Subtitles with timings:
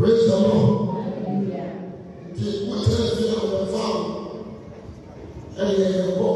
[0.00, 1.04] Praise the Lord.
[2.34, 4.02] Ti wotiri fi a wɔfa o,
[5.60, 6.28] ɛyɛ ɛkɔ,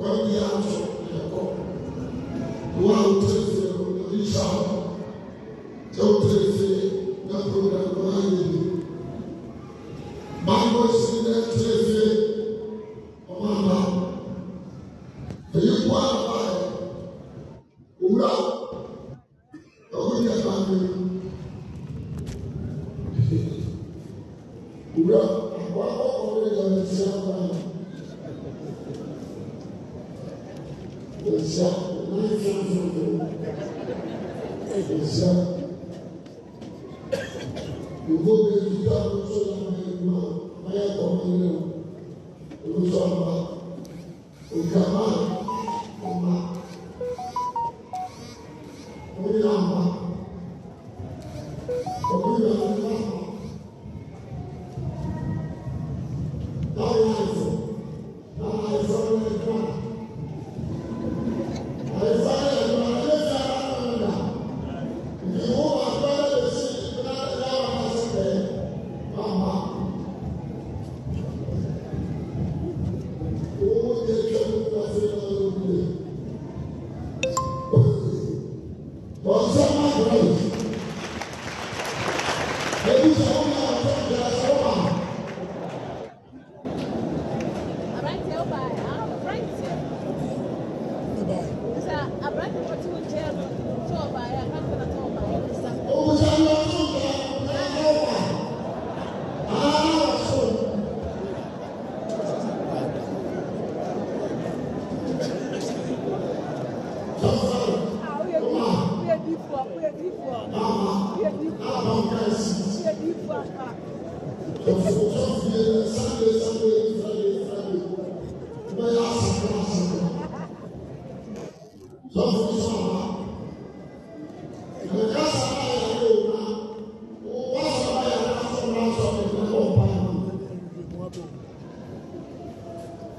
[0.00, 0.80] wɔn bi aso
[1.18, 1.40] ɛkɔ.
[2.80, 4.64] Wɔn a wotiri fi o, ebi sa o.
[5.92, 6.68] Sɛ wotiri fi
[7.28, 8.81] na program no ayɛ.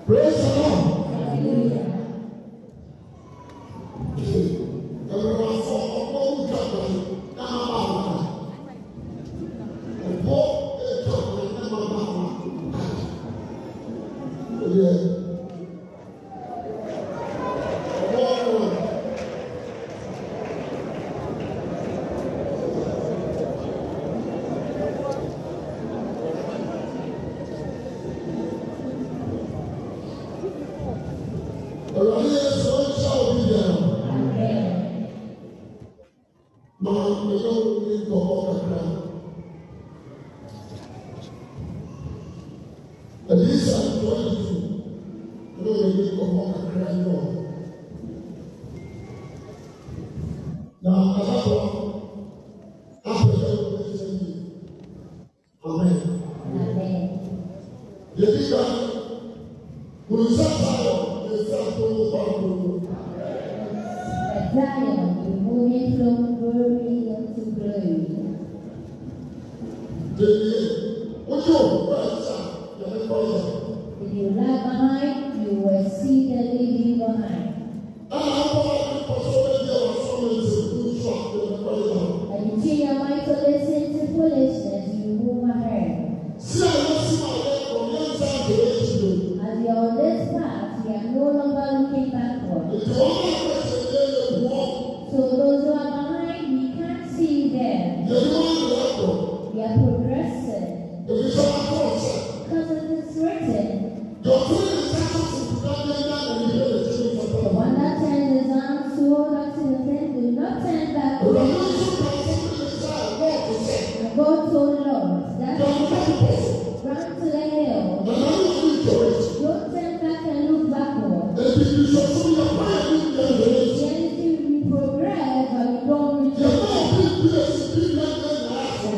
[0.06, 0.62] Praise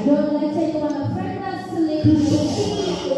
[0.06, 1.08] Don't let it take away my
[2.04, 3.15] to.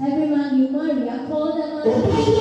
[0.01, 2.38] Every man you marry, I call them on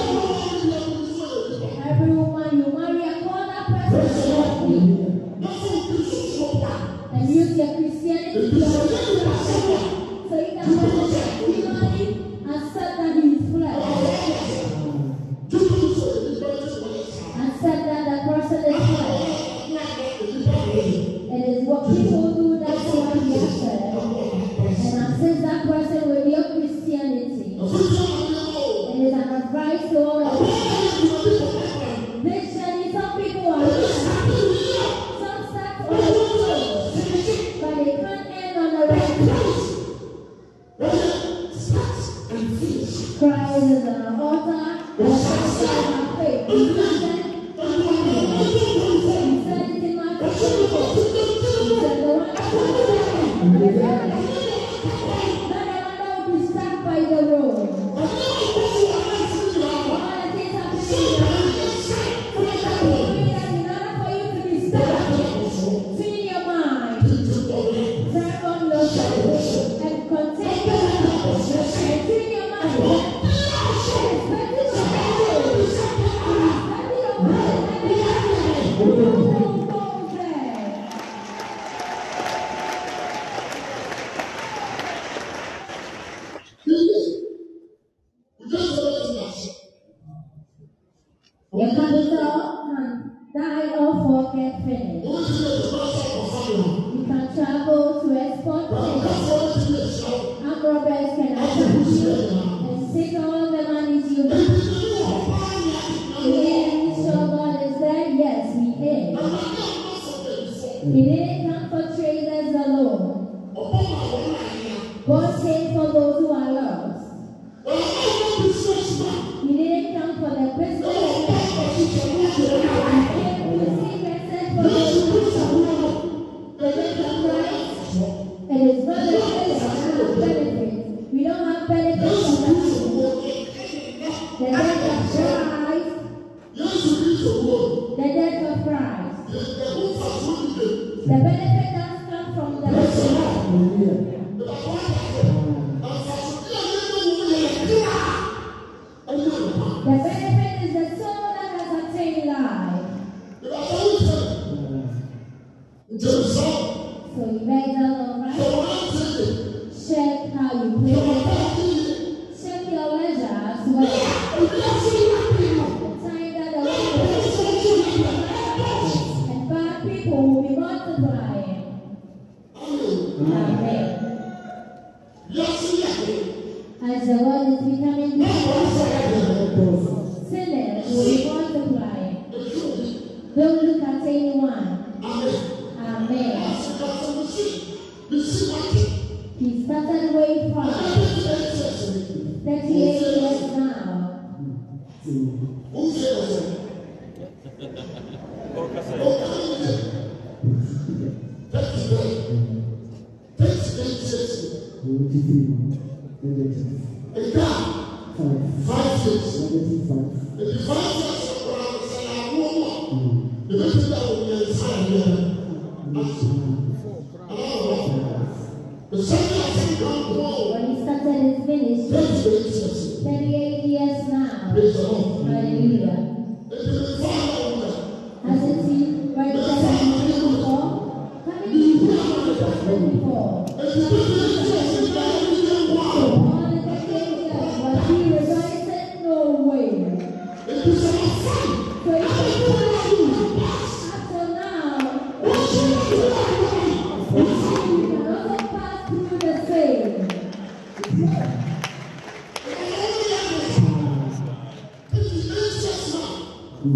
[256.58, 256.66] He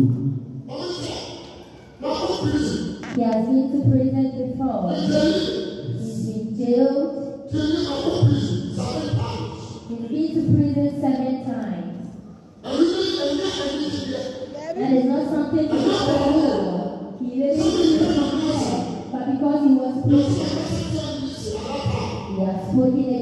[3.22, 4.94] has been to prison before.
[4.94, 7.50] He's been jailed.
[7.50, 7.74] He's
[10.08, 11.98] been to prison seven times.
[14.74, 17.18] That is not something to he stole.
[17.20, 18.22] He didn't do it
[19.10, 20.56] but because he was preaching,
[22.36, 23.21] he has put spoken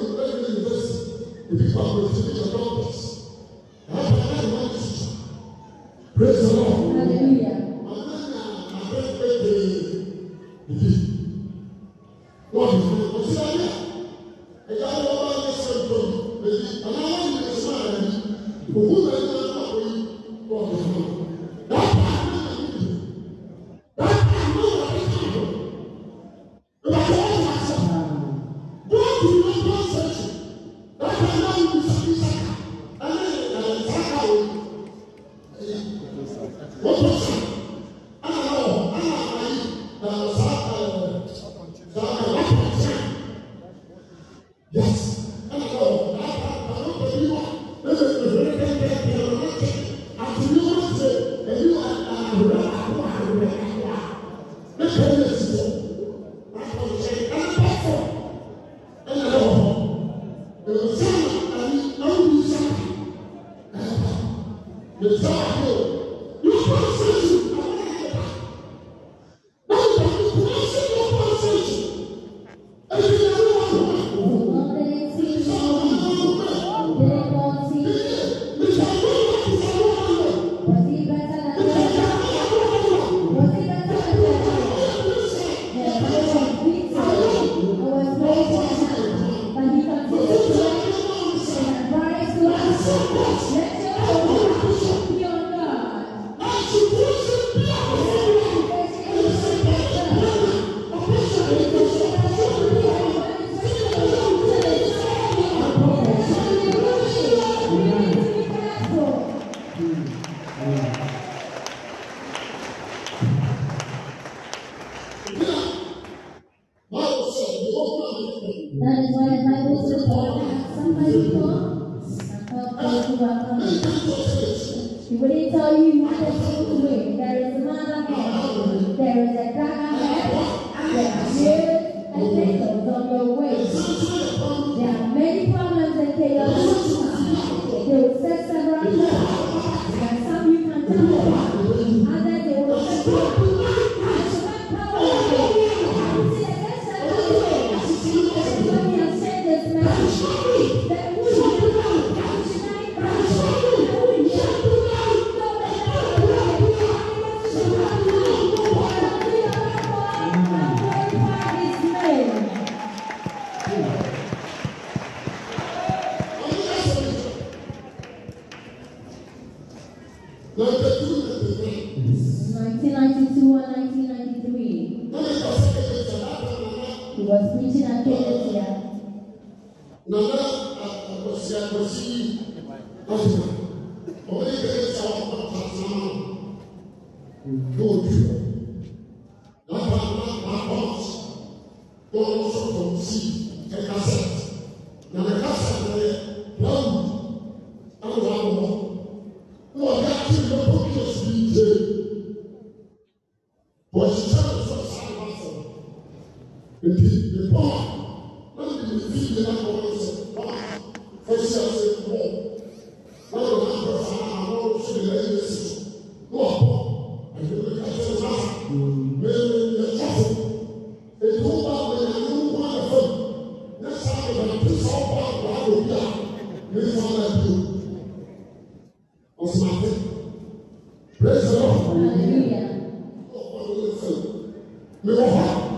[235.03, 235.70] mewɔ hɔ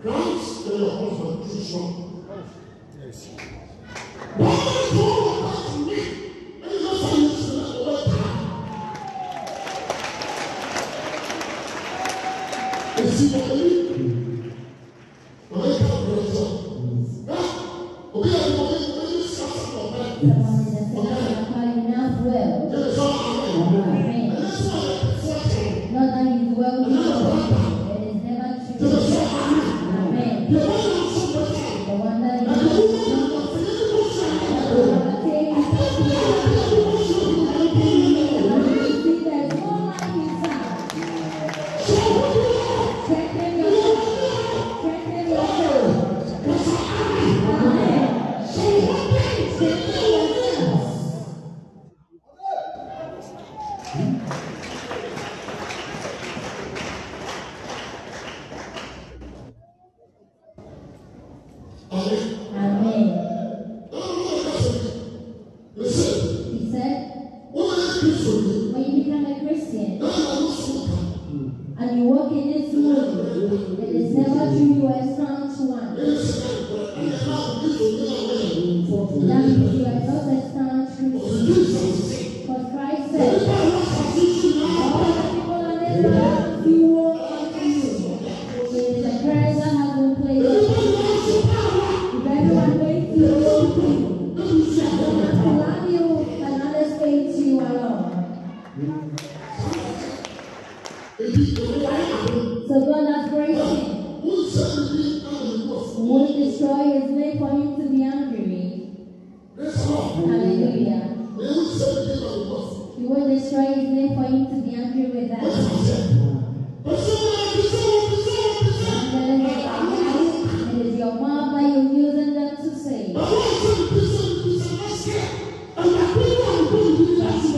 [0.00, 0.78] Christ and
[1.70, 2.07] your.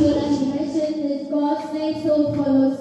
[0.00, 2.79] Gospel and Mission is God's name so follows.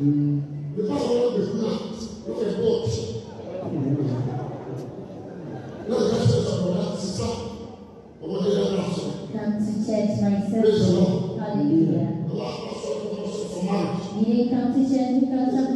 [0.00, 0.16] Come
[9.60, 11.36] to church myself.
[11.38, 12.10] Hallelujah.
[14.16, 15.69] You didn't come to church because of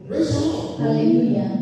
[0.08, 0.80] Praise the Lord.
[0.80, 1.57] Hallelujah.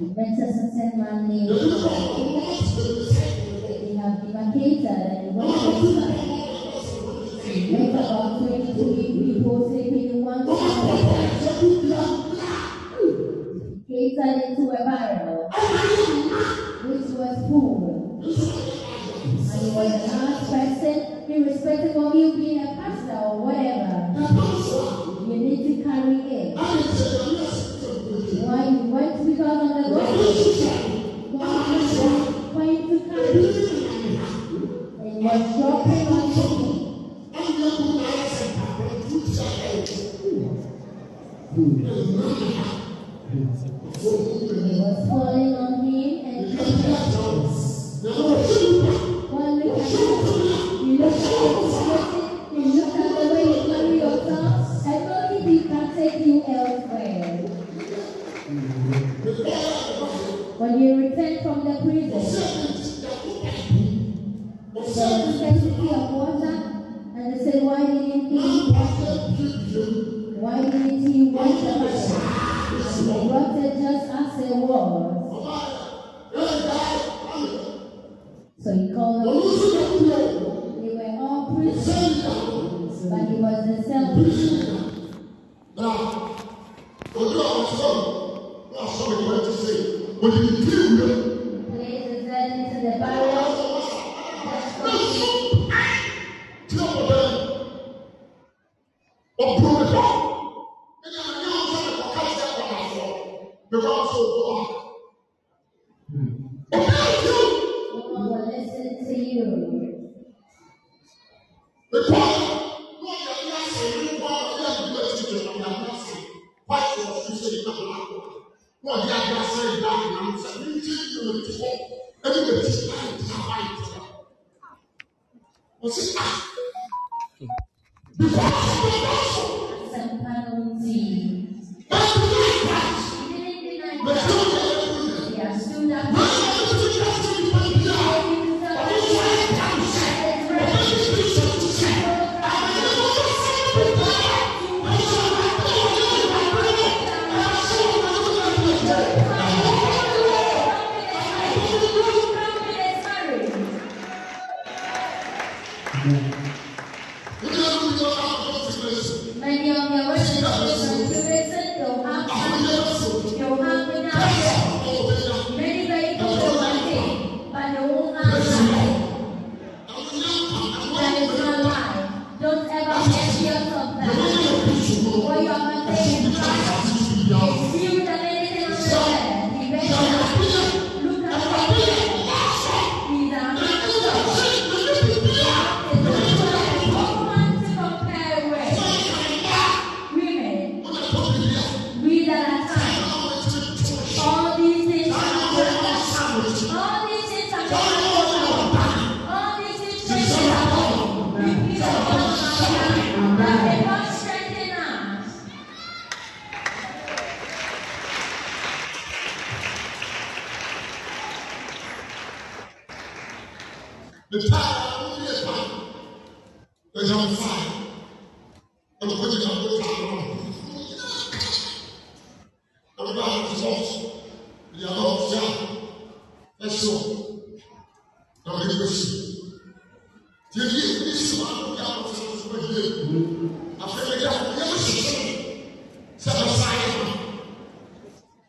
[0.00, 1.26] Vences a ser mal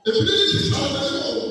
[0.08, 1.49] Ebi ni ti sọ ọ̀dọ́ ẹ̀wọ̀n.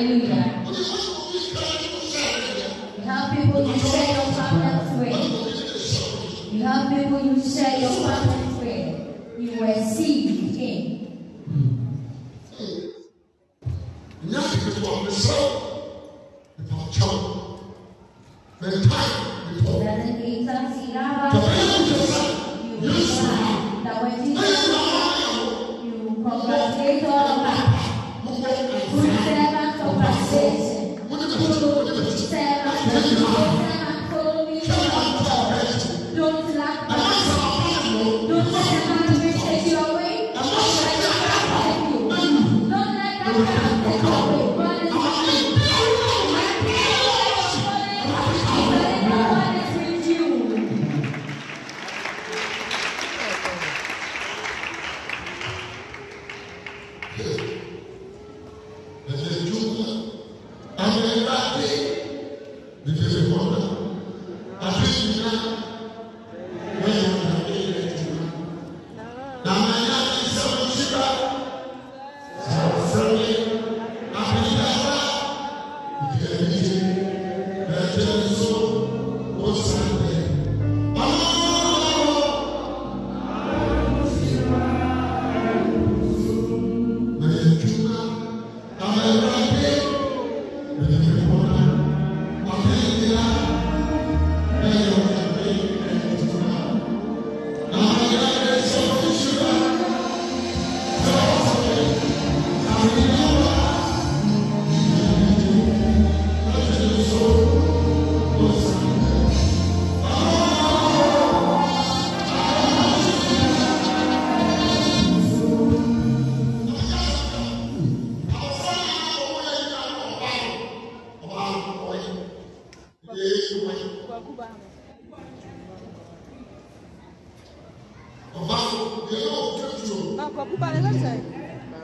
[0.00, 0.64] Hallelujah.
[2.96, 6.52] You have people you share your problems with.
[6.54, 8.88] You have people you share your problems with.
[9.38, 10.19] You will see.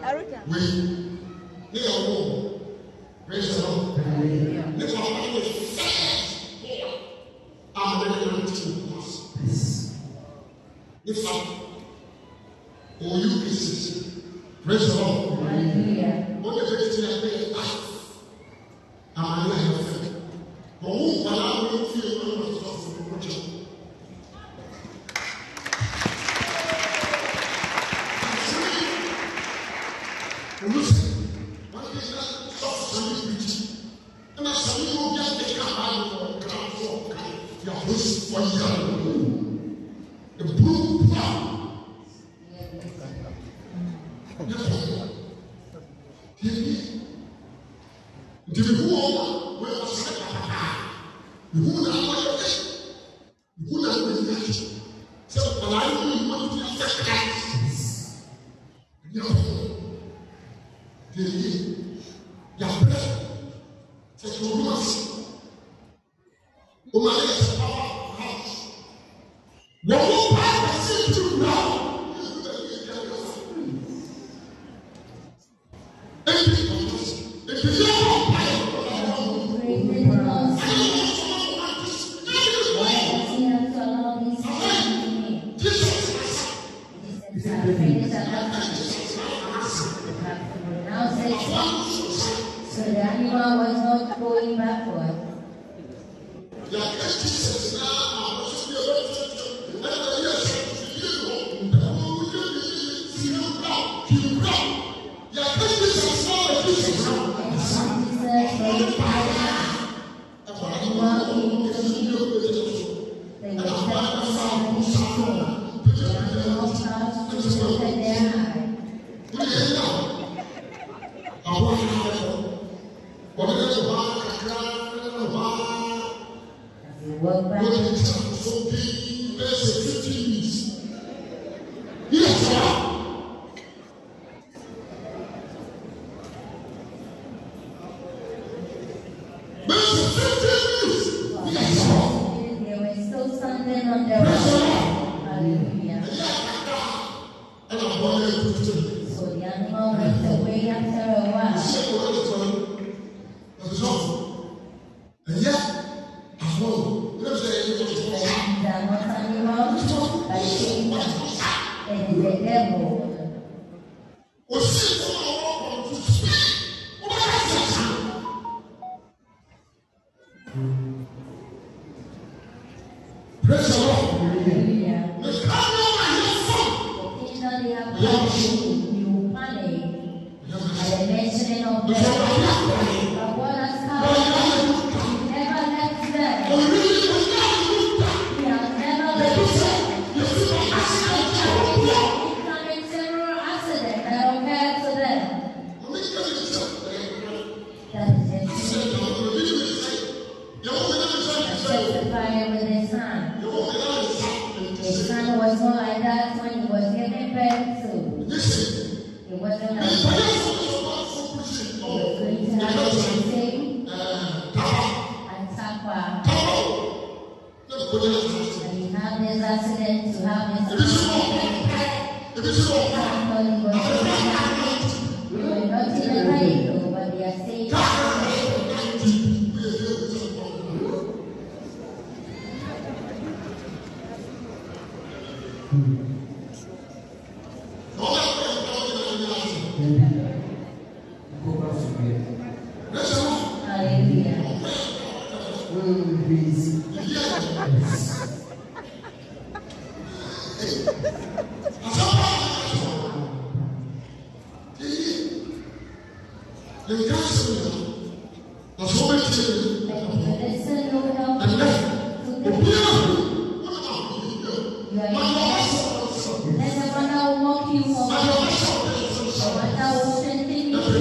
[0.06, 0.12] We
[1.72, 2.14] ne yɛ ɔmo
[3.26, 3.98] praise the lord
[4.78, 5.40] ne kɔ ɔmo ne
[5.74, 6.92] first born
[7.74, 9.10] a ɔmo ne yɛrɛ ti mu pass
[11.04, 11.32] ne fa
[13.02, 13.94] oyu kristi
[14.64, 17.62] praise the lord wɔn yɛ fɛ titi ɛbɛ yɛ ba
[19.16, 20.08] amani ayɛ fɛ fi
[20.86, 23.55] ɛmu ɛmu ɛmu ɛmu ɛmu ɛmu.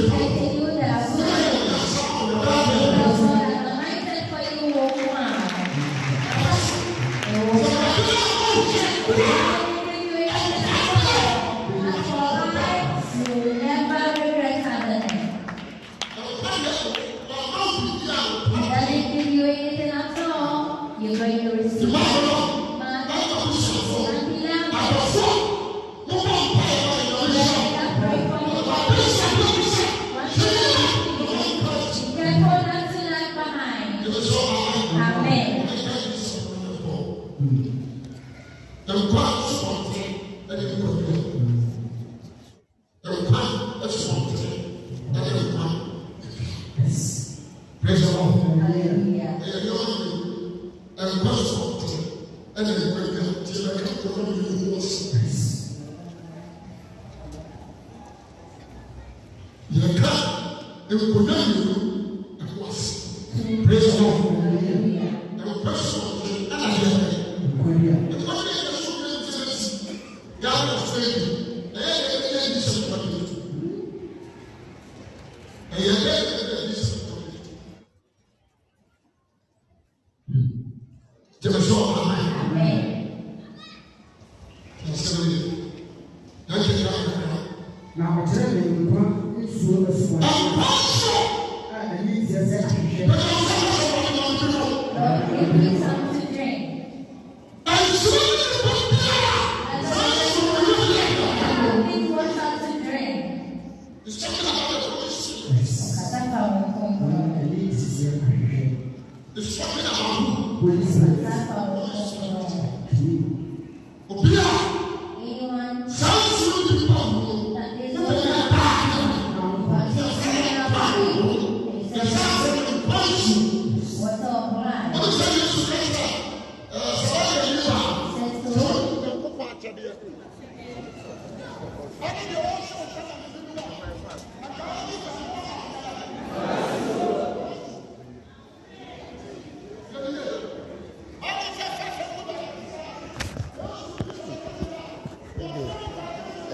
[0.01, 0.44] Strengthen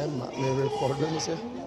[0.04, 1.61] Emma, me recuerdo, dice.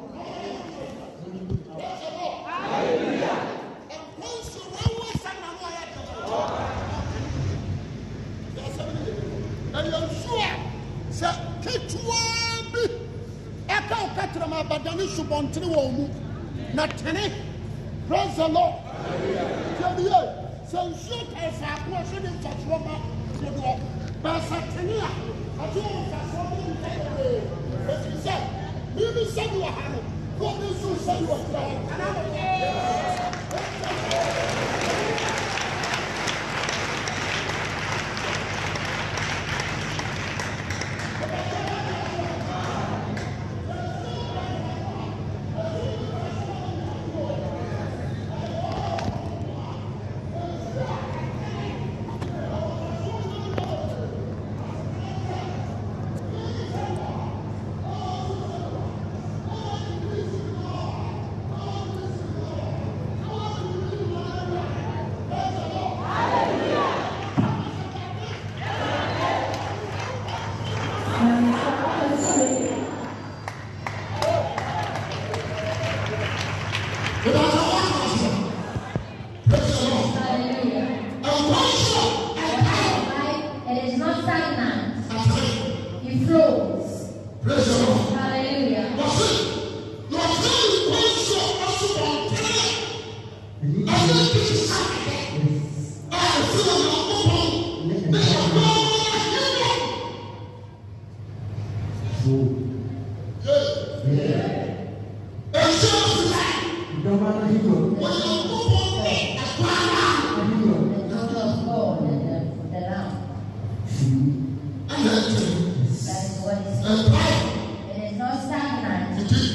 [16.73, 17.33] not 10.
[18.07, 18.84] Praise the Lord.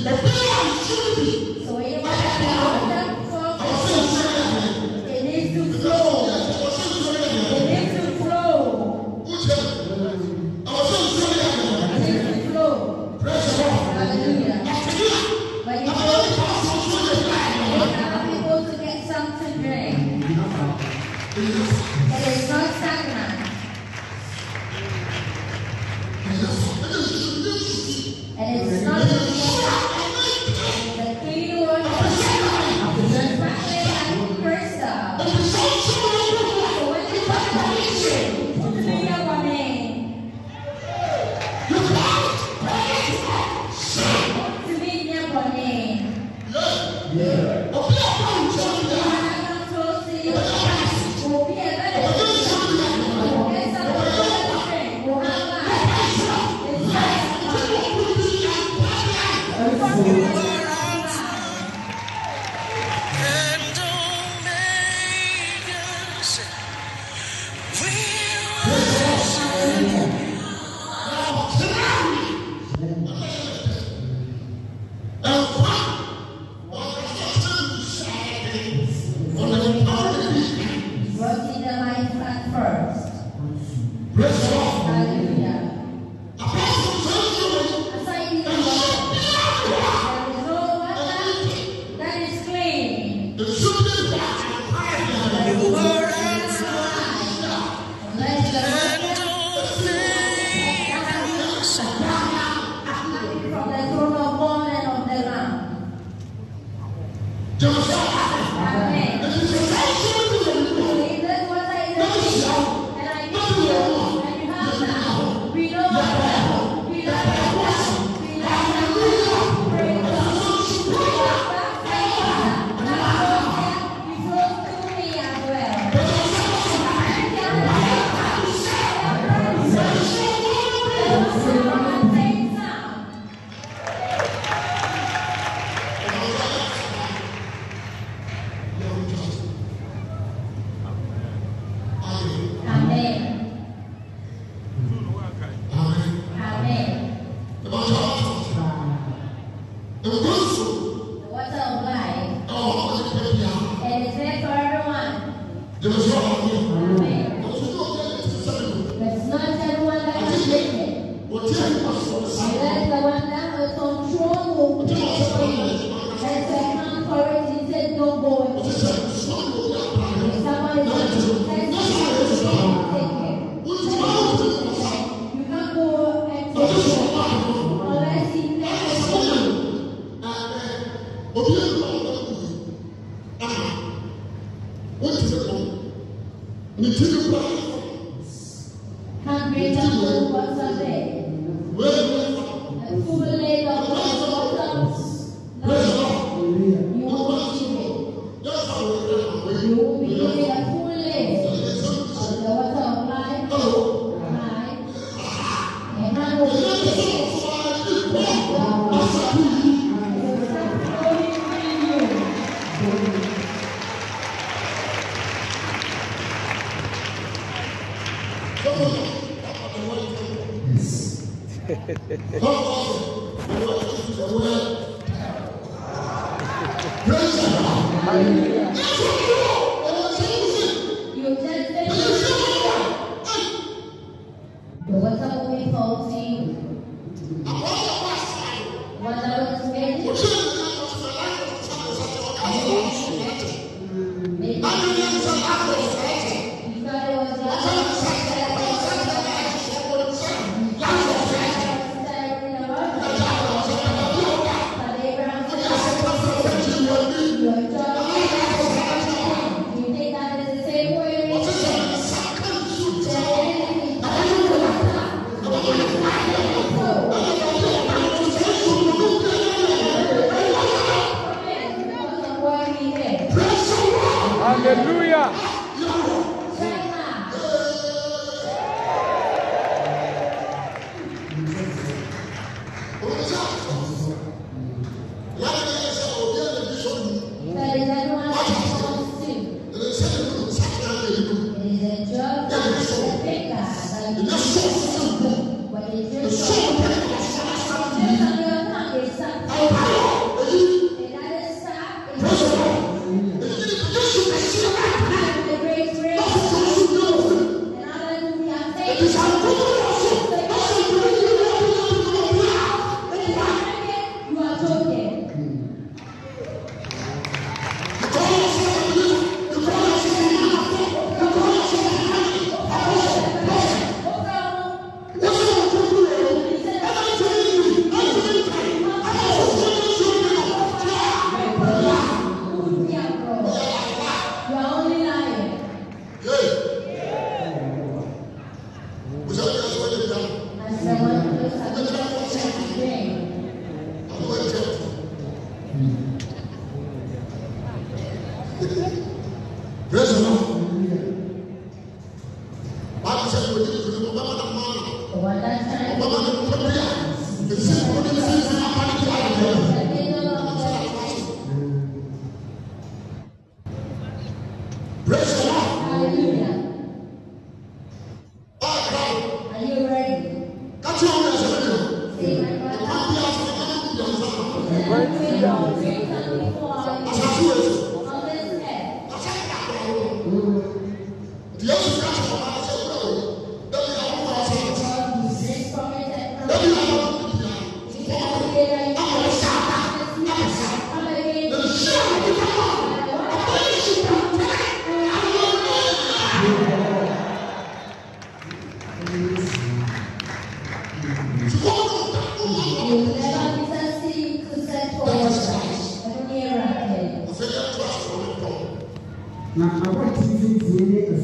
[0.03, 1.48] But they are children.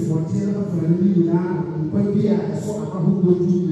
[0.06, 1.54] nsɛnkyerɛ afɔlɛni nyinaa
[1.84, 3.65] nkwa bi a ɛsɔ akwahodoɔ dum